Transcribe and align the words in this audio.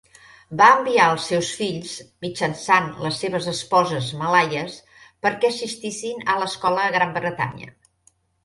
Va 0.59 0.67
enviar 0.75 1.09
els 1.15 1.27
seus 1.31 1.49
fills, 1.57 1.91
mitjançant 2.25 2.89
les 3.07 3.19
seves 3.25 3.49
esposes 3.53 4.09
malaies, 4.23 4.81
perquè 5.27 5.55
assistissin 5.55 6.27
a 6.35 6.39
l'escola 6.41 6.89
a 6.89 6.97
Gran 6.99 7.17
Bretanya. 7.21 7.73